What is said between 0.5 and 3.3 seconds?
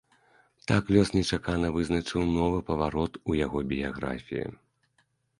Так лёс нечакана вызначыў новы паварот